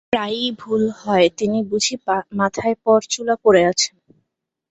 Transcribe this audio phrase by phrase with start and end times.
[0.13, 1.95] প্রায়ই ভুল হয়, তিনি বুঝি
[2.39, 3.95] মাথায় পরচুলা পরে আছেন।